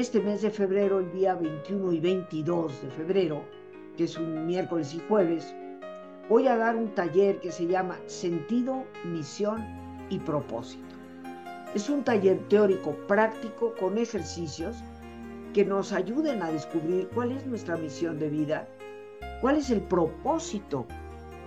Este 0.00 0.18
mes 0.18 0.40
de 0.40 0.50
febrero, 0.50 1.00
el 1.00 1.12
día 1.12 1.34
21 1.34 1.92
y 1.92 2.00
22 2.00 2.82
de 2.82 2.90
febrero, 2.90 3.44
que 3.98 4.04
es 4.04 4.16
un 4.16 4.46
miércoles 4.46 4.94
y 4.94 5.02
jueves, 5.06 5.54
voy 6.26 6.48
a 6.48 6.56
dar 6.56 6.74
un 6.74 6.94
taller 6.94 7.38
que 7.40 7.52
se 7.52 7.66
llama 7.66 7.98
Sentido, 8.06 8.84
Misión 9.04 9.62
y 10.08 10.18
Propósito. 10.18 10.96
Es 11.74 11.90
un 11.90 12.02
taller 12.02 12.38
teórico 12.48 12.92
práctico 13.06 13.74
con 13.78 13.98
ejercicios 13.98 14.74
que 15.52 15.66
nos 15.66 15.92
ayuden 15.92 16.42
a 16.42 16.50
descubrir 16.50 17.10
cuál 17.14 17.32
es 17.32 17.46
nuestra 17.46 17.76
misión 17.76 18.18
de 18.18 18.30
vida, 18.30 18.66
cuál 19.42 19.58
es 19.58 19.68
el 19.68 19.82
propósito 19.82 20.86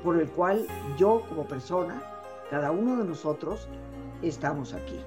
por 0.04 0.22
el 0.22 0.30
cual 0.30 0.68
yo 0.96 1.24
como 1.28 1.48
persona, 1.48 2.04
cada 2.52 2.70
uno 2.70 2.98
de 2.98 3.06
nosotros, 3.06 3.68
estamos 4.22 4.76
aquí. 4.76 5.00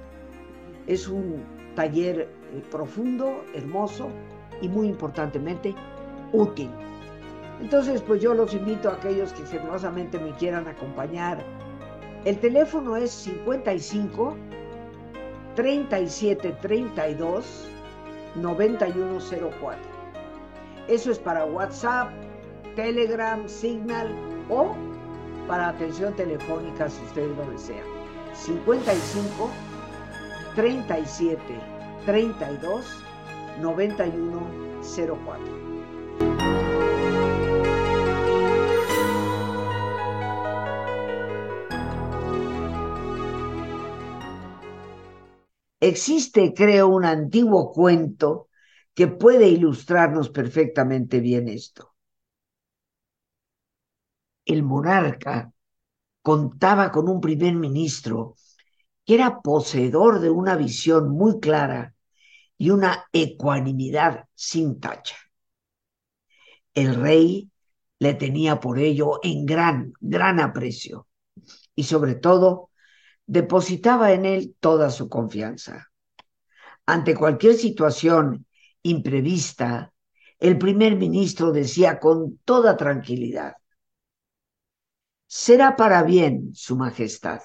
Es 0.89 1.07
un 1.07 1.56
taller 1.77 2.23
eh, 2.23 2.63
profundo, 2.73 3.45
hermoso 3.55 4.09
y 4.61 4.69
muy 4.69 4.89
importantemente 4.89 5.77
útil. 6.33 6.71
Entonces, 7.61 8.03
pues 8.03 8.21
yo 8.21 8.35
los 8.35 8.53
invito 8.53 8.89
a 8.89 8.95
aquellos 8.95 9.33
que 9.33 9.47
generosamente 9.47 10.19
me 10.19 10.33
quieran 10.33 10.67
acompañar. 10.67 11.39
El 12.25 12.39
teléfono 12.39 12.97
es 12.97 13.13
55 13.13 14.37
37 15.55 16.57
32 16.61 17.69
9104. 18.35 19.79
Eso 20.89 21.11
es 21.11 21.19
para 21.19 21.45
WhatsApp, 21.45 22.11
Telegram, 22.75 23.49
Signal 23.49 24.11
o 24.51 24.75
para 25.49 25.69
atención 25.69 26.15
telefónica 26.15 26.91
si 26.91 27.03
ustedes 27.05 27.37
lo 27.37 27.51
desean. 27.51 27.85
55 28.35 29.51
37 30.57 31.39
32 32.07 32.87
91 33.61 34.81
04. 34.83 35.57
Existe, 45.79 46.55
creo, 46.55 46.89
un 46.89 47.05
antiguo 47.05 47.71
cuento 47.71 48.49
que 48.95 49.09
puede 49.09 49.49
ilustrarnos 49.49 50.31
perfectamente 50.31 51.21
bien 51.21 51.49
esto. 51.49 51.95
El 54.47 54.63
monarca 54.63 55.53
contaba 56.23 56.91
con 56.91 57.11
un 57.11 57.21
primer 57.21 57.55
ministro 57.55 58.37
que 59.07 59.15
era 59.15 59.41
poseedor 59.41 60.21
de 60.21 60.31
una 60.31 60.57
visión 60.57 61.11
muy 61.11 61.41
clara 61.41 61.95
y 62.59 62.71
una 62.71 63.07
ecuanimidad 63.13 64.27
sin 64.35 64.81
tacha. 64.81 65.17
El 66.75 66.97
rey 66.97 67.51
le 67.99 68.15
tenía 68.15 68.61
por 68.61 68.79
ello 68.79 69.21
en 69.23 69.47
gran, 69.47 69.93
gran 70.01 70.41
aprecio. 70.41 71.07
y 71.75 71.85
sobre 71.85 72.15
todo 72.15 72.71
depositaba 73.27 74.13
en 74.13 74.25
él 74.25 74.57
toda 74.61 74.91
su 74.91 75.09
confianza. 75.09 75.89
Ante 76.87 77.15
cualquier 77.15 77.55
situación 77.55 78.47
imprevista, 78.83 79.93
el 80.39 80.59
primer 80.59 80.97
ministro 80.97 81.53
decía 81.53 81.99
con 82.01 82.39
toda 82.45 82.77
tranquilidad, 82.77 83.55
será 85.27 85.77
para 85.77 86.03
bien, 86.03 86.55
Su 86.55 86.77
Majestad. 86.77 87.41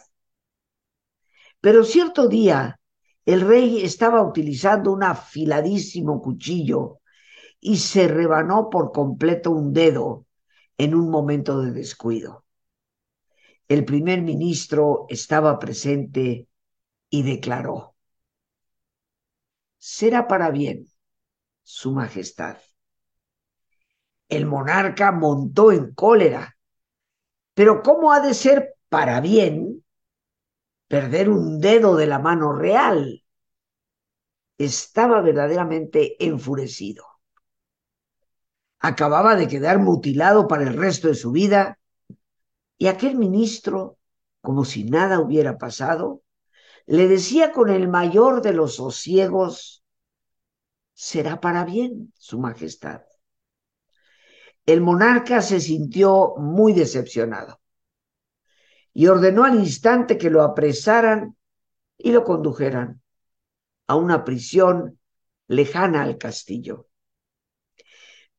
Pero 1.62 1.84
cierto 1.84 2.28
día 2.28 2.80
el 3.26 3.42
rey 3.42 3.84
estaba 3.84 4.24
utilizando 4.24 4.92
un 4.92 5.04
afiladísimo 5.04 6.22
cuchillo 6.22 7.00
y 7.60 7.78
se 7.78 8.08
rebanó 8.08 8.70
por 8.70 8.92
completo 8.92 9.52
un 9.52 9.72
dedo 9.72 10.26
en 10.78 10.96
un 10.96 11.10
momento 11.10 11.62
de 11.62 11.72
descuido. 11.72 12.46
El 13.68 13.86
primer 13.86 14.24
ministro 14.24 15.06
estaba 15.08 15.60
presente 15.60 16.48
y 17.10 17.24
declaró, 17.24 17.96
será 19.78 20.28
para 20.28 20.50
bien, 20.50 20.88
Su 21.62 21.92
Majestad. 21.92 22.58
El 24.28 24.48
monarca 24.48 25.12
montó 25.12 25.72
en 25.72 25.94
cólera, 25.94 26.58
pero 27.54 27.84
¿cómo 27.84 28.12
ha 28.12 28.20
de 28.20 28.34
ser 28.34 28.76
para 28.90 29.22
bien 29.22 29.71
perder 30.92 31.30
un 31.30 31.60
dedo 31.60 31.96
de 31.96 32.08
la 32.08 32.20
mano 32.20 32.54
real? 32.54 33.24
Estaba 34.58 35.22
verdaderamente 35.22 36.24
enfurecido 36.24 37.12
acababa 38.82 39.36
de 39.36 39.48
quedar 39.48 39.80
mutilado 39.80 40.48
para 40.48 40.64
el 40.64 40.76
resto 40.76 41.08
de 41.08 41.16
su 41.16 41.32
vida, 41.32 41.80
y 42.78 42.88
aquel 42.88 43.16
ministro, 43.16 44.00
como 44.42 44.66
si 44.66 44.84
nada 44.84 45.20
hubiera 45.20 45.58
pasado, 45.58 46.24
le 46.88 47.08
decía 47.08 47.52
con 47.52 47.70
el 47.70 47.88
mayor 47.88 48.42
de 48.42 48.54
los 48.54 48.76
sosiegos, 48.76 49.84
será 50.94 51.40
para 51.40 51.64
bien, 51.64 52.12
Su 52.18 52.40
Majestad. 52.40 53.02
El 54.66 54.82
monarca 54.82 55.44
se 55.44 55.60
sintió 55.60 56.34
muy 56.38 56.74
decepcionado 56.74 57.61
y 58.94 59.08
ordenó 59.08 59.44
al 59.44 59.56
instante 59.56 60.18
que 60.18 60.30
lo 60.30 60.42
apresaran 60.42 61.36
y 61.98 62.12
lo 62.12 62.24
condujeran 62.24 63.02
a 63.88 63.96
una 63.96 64.24
prisión 64.24 65.00
lejana 65.48 66.04
al 66.04 66.18
castillo. 66.18 66.88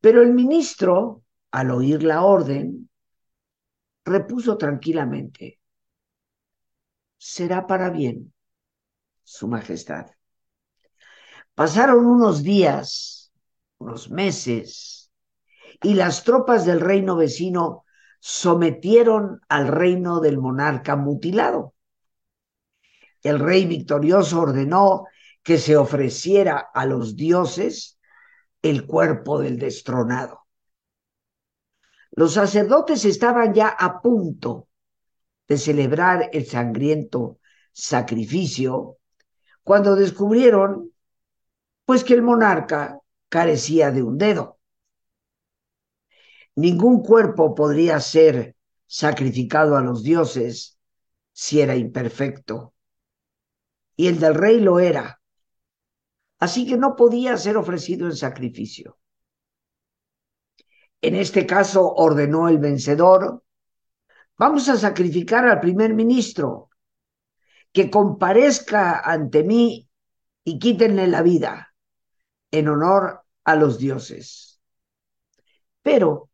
Pero 0.01 0.23
el 0.23 0.33
ministro, 0.33 1.23
al 1.51 1.71
oír 1.71 2.03
la 2.03 2.23
orden, 2.23 2.91
repuso 4.05 4.57
tranquilamente, 4.57 5.61
será 7.19 7.67
para 7.67 7.91
bien, 7.91 8.33
Su 9.23 9.47
Majestad. 9.47 10.07
Pasaron 11.55 12.07
unos 12.07 12.43
días, 12.43 13.33
unos 13.79 14.11
meses, 14.11 15.11
y 15.83 15.95
las 15.95 16.25
tropas 16.25 16.65
del 16.67 16.81
reino 16.81 17.17
vecino 17.17 17.85
sometieron 18.25 19.41
al 19.49 19.67
reino 19.67 20.21
del 20.21 20.39
monarca 20.39 20.95
mutilado. 20.95 21.75
El 23.21 23.41
rey 23.41 23.67
victorioso 23.67 24.43
ordenó 24.43 25.07
que 25.43 25.59
se 25.59 25.77
ofreciera 25.77 26.57
a 26.73 26.87
los 26.87 27.17
dioses 27.17 27.99
el 28.63 28.87
cuerpo 28.87 29.41
del 29.41 29.59
destronado. 29.59 30.47
Los 32.13 32.35
sacerdotes 32.35 33.05
estaban 33.05 33.55
ya 33.55 33.67
a 33.67 34.01
punto 34.01 34.69
de 35.49 35.59
celebrar 35.59 36.31
el 36.33 36.47
sangriento 36.47 37.41
sacrificio 37.73 38.99
cuando 39.65 39.97
descubrieron 39.97 40.93
pues 41.85 42.05
que 42.05 42.15
el 42.15 42.23
monarca 42.23 43.01
carecía 43.29 43.91
de 43.91 44.05
un 44.05 44.17
dedo. 44.17 44.61
Ningún 46.57 47.03
cuerpo 47.03 47.55
podría 47.55 48.01
ser 48.01 48.57
sacrificado 48.87 49.77
a 49.77 49.81
los 49.81 50.03
dioses 50.03 50.79
si 51.33 51.61
era 51.61 51.77
imperfecto. 51.77 52.75
Y 53.97 54.09
el 54.09 54.19
del 54.21 54.35
rey 54.35 54.61
lo 54.61 54.79
era 54.81 55.23
así 56.43 56.67
que 56.67 56.77
no 56.77 56.97
podía 56.97 57.37
ser 57.37 57.57
ofrecido 57.57 58.09
en 58.09 58.17
sacrificio. 58.17 58.99
En 61.01 61.15
este 61.15 61.47
caso 61.47 61.89
ordenó 61.95 62.49
el 62.49 62.59
vencedor, 62.59 63.45
vamos 64.37 64.69
a 64.69 64.77
sacrificar 64.77 65.47
al 65.47 65.61
primer 65.61 65.95
ministro, 65.95 66.69
que 67.73 67.89
comparezca 67.89 68.99
ante 68.99 69.45
mí 69.45 69.89
y 70.43 70.59
quítenle 70.59 71.07
la 71.07 71.23
vida 71.23 71.77
en 72.51 72.67
honor 72.67 73.23
a 73.45 73.55
los 73.55 73.79
dioses. 73.79 74.61
Pero, 75.81 76.29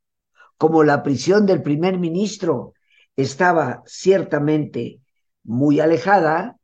como 0.58 0.82
la 0.82 1.02
prisión 1.02 1.46
del 1.46 1.62
primer 1.62 1.98
ministro 1.98 2.74
estaba 3.16 3.82
ciertamente 3.86 5.00
muy 5.44 5.80
alejada, 5.80 6.58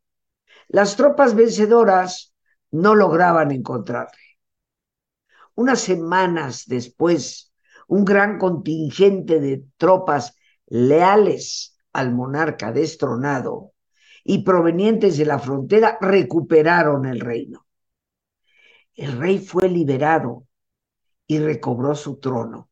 las 0.68 0.96
tropas 0.96 1.34
vencedoras 1.34 2.34
no 2.70 2.94
lograban 2.94 3.52
encontrarle. 3.52 4.20
Unas 5.54 5.80
semanas 5.80 6.64
después, 6.66 7.52
un 7.86 8.04
gran 8.04 8.38
contingente 8.38 9.40
de 9.40 9.64
tropas 9.76 10.34
leales 10.66 11.76
al 11.92 12.12
monarca 12.12 12.72
destronado 12.72 13.72
y 14.24 14.42
provenientes 14.42 15.16
de 15.16 15.26
la 15.26 15.38
frontera 15.38 15.98
recuperaron 16.00 17.06
el 17.06 17.20
reino. 17.20 17.66
El 18.94 19.18
rey 19.18 19.38
fue 19.38 19.68
liberado 19.68 20.46
y 21.26 21.38
recobró 21.38 21.94
su 21.94 22.18
trono. 22.18 22.70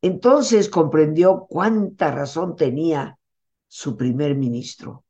Entonces 0.00 0.68
comprendió 0.68 1.46
cuánta 1.48 2.10
razón 2.10 2.56
tenía 2.56 3.18
su 3.66 3.96
primer 3.96 4.36
ministro. 4.36 5.04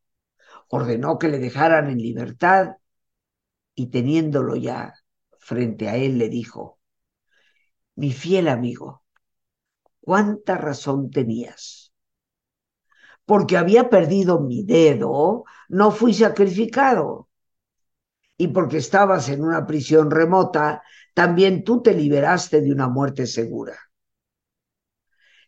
Ordenó 0.69 1.19
que 1.19 1.29
le 1.29 1.39
dejaran 1.39 1.91
en 1.91 1.99
libertad 1.99 2.77
y 3.75 3.89
teniéndolo 3.89 4.57
ya 4.57 4.95
frente 5.39 5.89
a 5.89 5.97
él 5.97 6.19
le 6.19 6.29
dijo, 6.29 6.79
mi 7.97 8.13
fiel 8.13 8.49
amigo, 8.49 9.03
cuánta 10.01 10.57
razón 10.57 11.11
tenías. 11.11 11.93
Porque 13.25 13.57
había 13.57 13.91
perdido 13.91 14.41
mi 14.41 14.63
dedo, 14.63 15.45
no 15.69 15.91
fui 15.91 16.15
sacrificado. 16.15 17.29
Y 18.37 18.49
porque 18.49 18.79
estabas 18.79 19.29
en 19.29 19.43
una 19.43 19.67
prisión 19.67 20.11
remota, 20.11 20.83
también 21.13 21.65
tú 21.65 21.83
te 21.83 21.93
liberaste 21.93 22.61
de 22.61 22.73
una 22.73 22.89
muerte 22.89 23.27
segura. 23.27 23.88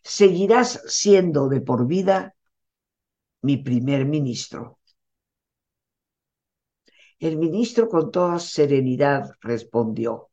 Seguirás 0.02 0.82
siendo 0.86 1.48
de 1.48 1.60
por 1.60 1.86
vida 1.86 2.34
mi 3.42 3.56
primer 3.58 4.04
ministro. 4.04 4.78
El 7.18 7.36
ministro 7.36 7.88
con 7.88 8.10
toda 8.10 8.38
serenidad 8.38 9.30
respondió, 9.40 10.30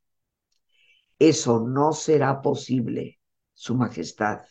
eso 1.20 1.60
no 1.68 1.94
será 1.94 2.42
posible, 2.42 3.20
Su 3.54 3.76
Majestad, 3.76 4.42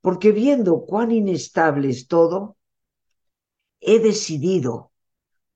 porque 0.00 0.32
viendo 0.32 0.84
cuán 0.84 1.12
inestable 1.12 1.90
es 1.90 2.08
todo, 2.08 2.56
he 3.80 3.98
decidido 4.00 4.92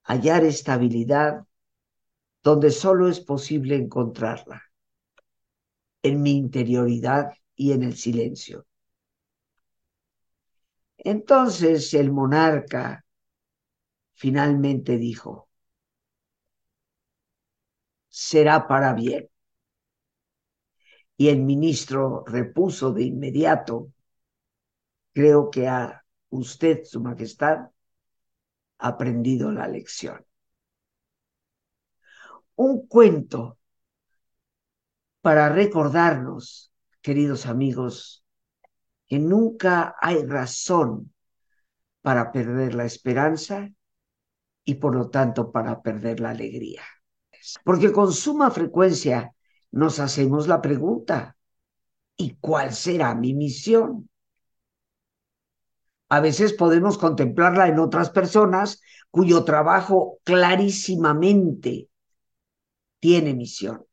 hallar 0.03 0.45
estabilidad 0.45 1.45
donde 2.43 2.71
solo 2.71 3.09
es 3.09 3.21
posible 3.21 3.77
encontrarla, 3.77 4.63
en 6.03 6.23
mi 6.23 6.33
interioridad 6.33 7.33
y 7.61 7.73
en 7.73 7.83
el 7.83 7.95
silencio. 7.95 8.67
Entonces 10.99 11.93
el 11.93 12.11
monarca, 12.11 13.05
finalmente 14.15 14.97
dijo, 14.97 15.49
será 18.09 18.67
para 18.69 18.93
bien. 18.95 19.29
Y 21.17 21.29
el 21.29 21.41
ministro 21.43 22.25
repuso 22.27 22.93
de 22.93 23.05
inmediato, 23.05 23.93
creo 25.13 25.51
que 25.51 25.69
a 25.69 26.05
usted, 26.31 26.85
Su 26.85 27.01
Majestad, 27.01 27.69
aprendido 28.79 29.53
la 29.53 29.69
lección. 29.69 30.27
Un 32.57 32.87
cuento 32.87 33.59
para 35.23 35.49
recordarnos, 35.49 36.70
queridos 37.01 37.47
amigos, 37.47 38.25
que 39.07 39.19
nunca 39.19 39.97
hay 40.01 40.25
razón 40.25 41.13
para 42.03 42.33
perder 42.33 42.75
la 42.75 42.85
esperanza 42.85 43.71
y 44.65 44.77
por 44.77 44.95
lo 44.95 45.11
tanto 45.11 45.51
para 45.51 45.83
perder 45.83 46.21
la 46.21 46.31
alegría. 46.31 46.83
Porque 47.65 47.93
con 47.93 48.13
suma 48.13 48.51
frecuencia 48.51 49.35
nos 49.73 49.99
hacemos 49.99 50.47
la 50.47 50.61
pregunta, 50.61 51.37
¿y 52.17 52.37
cuál 52.37 52.73
será 52.73 53.15
mi 53.15 53.35
misión? 53.35 54.09
A 56.09 56.21
veces 56.21 56.53
podemos 56.53 56.99
contemplarla 56.99 57.69
en 57.69 57.79
otras 57.79 58.11
personas 58.11 58.83
cuyo 59.11 59.45
trabajo 59.45 60.19
clarísimamente 60.25 61.89
tiene 63.01 63.35
misión. 63.35 63.85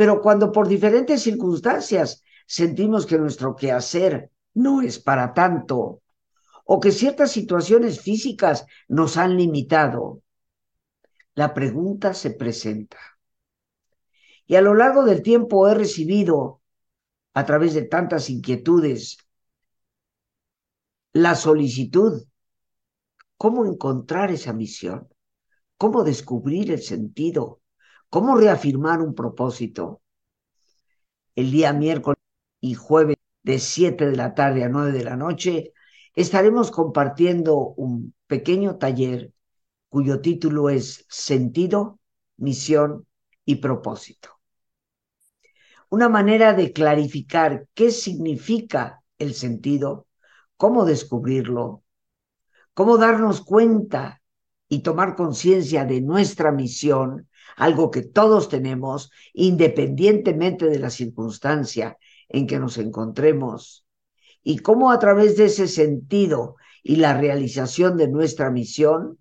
Pero 0.00 0.22
cuando 0.22 0.50
por 0.50 0.66
diferentes 0.66 1.20
circunstancias 1.20 2.24
sentimos 2.46 3.04
que 3.04 3.18
nuestro 3.18 3.54
quehacer 3.54 4.30
no 4.54 4.80
es 4.80 4.98
para 4.98 5.34
tanto, 5.34 6.00
o 6.64 6.80
que 6.80 6.90
ciertas 6.90 7.32
situaciones 7.32 8.00
físicas 8.00 8.64
nos 8.88 9.18
han 9.18 9.36
limitado, 9.36 10.22
la 11.34 11.52
pregunta 11.52 12.14
se 12.14 12.30
presenta. 12.30 12.96
Y 14.46 14.54
a 14.54 14.62
lo 14.62 14.72
largo 14.72 15.04
del 15.04 15.22
tiempo 15.22 15.68
he 15.68 15.74
recibido, 15.74 16.62
a 17.34 17.44
través 17.44 17.74
de 17.74 17.82
tantas 17.82 18.30
inquietudes, 18.30 19.18
la 21.12 21.34
solicitud, 21.34 22.24
¿cómo 23.36 23.66
encontrar 23.66 24.30
esa 24.30 24.54
misión? 24.54 25.10
¿Cómo 25.76 26.04
descubrir 26.04 26.72
el 26.72 26.80
sentido? 26.80 27.59
¿Cómo 28.10 28.36
reafirmar 28.36 29.00
un 29.00 29.14
propósito? 29.14 30.02
El 31.36 31.52
día 31.52 31.72
miércoles 31.72 32.18
y 32.60 32.74
jueves 32.74 33.16
de 33.44 33.60
7 33.60 34.10
de 34.10 34.16
la 34.16 34.34
tarde 34.34 34.64
a 34.64 34.68
9 34.68 34.90
de 34.90 35.04
la 35.04 35.14
noche 35.14 35.72
estaremos 36.16 36.72
compartiendo 36.72 37.56
un 37.56 38.12
pequeño 38.26 38.78
taller 38.78 39.32
cuyo 39.88 40.20
título 40.20 40.70
es 40.70 41.06
Sentido, 41.08 42.00
Misión 42.36 43.06
y 43.44 43.56
Propósito. 43.56 44.40
Una 45.88 46.08
manera 46.08 46.52
de 46.52 46.72
clarificar 46.72 47.68
qué 47.74 47.92
significa 47.92 49.04
el 49.18 49.34
sentido, 49.34 50.08
cómo 50.56 50.84
descubrirlo, 50.84 51.84
cómo 52.74 52.98
darnos 52.98 53.40
cuenta 53.40 54.20
y 54.68 54.80
tomar 54.80 55.14
conciencia 55.14 55.84
de 55.84 56.00
nuestra 56.00 56.50
misión, 56.50 57.28
algo 57.60 57.90
que 57.90 58.00
todos 58.00 58.48
tenemos, 58.48 59.10
independientemente 59.34 60.66
de 60.66 60.78
la 60.78 60.88
circunstancia 60.88 61.98
en 62.30 62.46
que 62.46 62.58
nos 62.58 62.78
encontremos, 62.78 63.84
y 64.42 64.60
cómo 64.60 64.90
a 64.90 64.98
través 64.98 65.36
de 65.36 65.44
ese 65.44 65.68
sentido 65.68 66.56
y 66.82 66.96
la 66.96 67.12
realización 67.12 67.98
de 67.98 68.08
nuestra 68.08 68.50
misión, 68.50 69.18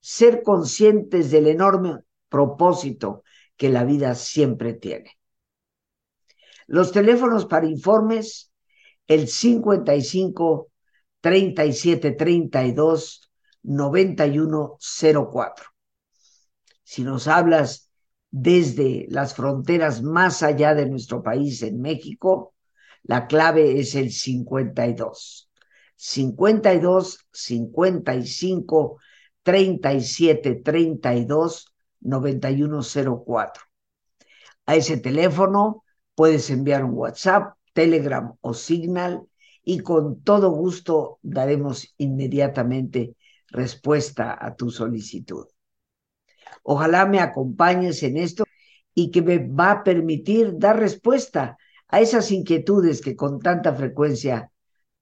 ser 0.00 0.42
conscientes 0.42 1.30
del 1.30 1.46
enorme 1.46 2.00
propósito 2.28 3.22
que 3.56 3.70
la 3.70 3.84
vida 3.84 4.14
siempre 4.14 4.74
tiene. 4.74 5.18
Los 6.66 6.92
teléfonos 6.92 7.46
para 7.46 7.66
informes, 7.66 8.52
el 9.06 9.28
55 9.28 10.68
37 11.22 12.10
32 12.12 13.30
91 13.62 14.76
04. 15.32 15.69
Si 16.90 17.04
nos 17.04 17.28
hablas 17.28 17.88
desde 18.32 19.06
las 19.10 19.34
fronteras 19.34 20.02
más 20.02 20.42
allá 20.42 20.74
de 20.74 20.86
nuestro 20.86 21.22
país 21.22 21.62
en 21.62 21.80
México, 21.80 22.56
la 23.04 23.28
clave 23.28 23.78
es 23.78 23.94
el 23.94 24.10
52. 24.10 25.48
52 25.94 27.28
55 27.30 28.98
37 29.44 30.54
32 30.56 31.72
9104. 32.00 33.62
A 34.66 34.74
ese 34.74 34.96
teléfono 34.96 35.84
puedes 36.16 36.50
enviar 36.50 36.84
un 36.84 36.94
WhatsApp, 36.94 37.54
Telegram 37.72 38.34
o 38.40 38.52
Signal 38.52 39.28
y 39.62 39.78
con 39.78 40.24
todo 40.24 40.50
gusto 40.50 41.20
daremos 41.22 41.94
inmediatamente 41.98 43.14
respuesta 43.46 44.36
a 44.44 44.56
tu 44.56 44.72
solicitud. 44.72 45.46
Ojalá 46.62 47.06
me 47.06 47.20
acompañes 47.20 48.02
en 48.02 48.16
esto 48.16 48.44
y 48.94 49.10
que 49.10 49.22
me 49.22 49.38
va 49.38 49.70
a 49.70 49.84
permitir 49.84 50.58
dar 50.58 50.78
respuesta 50.78 51.56
a 51.88 52.00
esas 52.00 52.30
inquietudes 52.30 53.00
que 53.00 53.16
con 53.16 53.40
tanta 53.40 53.74
frecuencia 53.74 54.50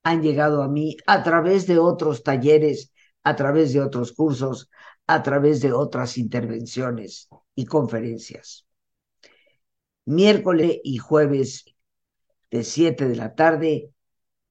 han 0.02 0.22
llegado 0.22 0.62
a 0.62 0.68
mí 0.68 0.96
a 1.06 1.22
través 1.22 1.66
de 1.66 1.78
otros 1.78 2.22
talleres, 2.22 2.92
a 3.24 3.36
través 3.36 3.72
de 3.72 3.80
otros 3.80 4.12
cursos, 4.12 4.70
a 5.06 5.22
través 5.22 5.60
de 5.60 5.72
otras 5.72 6.16
intervenciones 6.18 7.28
y 7.54 7.66
conferencias. 7.66 8.66
Miércoles 10.04 10.80
y 10.84 10.98
jueves 10.98 11.64
de 12.50 12.64
7 12.64 13.08
de 13.08 13.16
la 13.16 13.34
tarde 13.34 13.92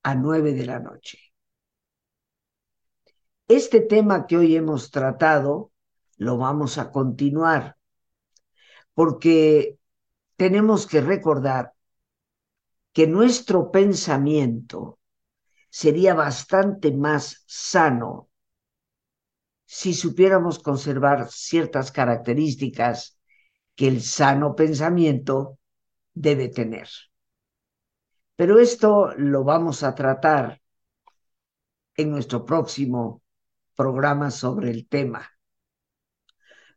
a 0.03 0.13
9 0.15 0.53
de 0.53 0.65
la 0.65 0.79
noche. 0.79 1.19
Este 3.47 3.81
tema 3.81 4.27
que 4.27 4.37
hoy 4.37 4.55
hemos 4.55 4.91
tratado 4.91 5.71
lo 6.17 6.37
vamos 6.37 6.77
a 6.77 6.91
continuar 6.91 7.77
porque 8.93 9.77
tenemos 10.35 10.87
que 10.87 11.01
recordar 11.01 11.73
que 12.91 13.05
nuestro 13.05 13.69
pensamiento 13.69 14.99
sería 15.69 16.15
bastante 16.15 16.91
más 16.91 17.43
sano 17.45 18.29
si 19.65 19.93
supiéramos 19.93 20.57
conservar 20.57 21.29
ciertas 21.29 21.91
características 21.91 23.19
que 23.75 23.87
el 23.87 24.01
sano 24.01 24.55
pensamiento 24.55 25.59
debe 26.15 26.47
tener. 26.49 26.89
Pero 28.35 28.57
esto 28.57 29.13
lo 29.15 29.43
vamos 29.43 29.83
a 29.83 29.93
tratar 29.93 30.59
en 31.95 32.09
nuestro 32.09 32.45
próximo 32.45 33.21
programa 33.75 34.31
sobre 34.31 34.71
el 34.71 34.87
tema. 34.87 35.36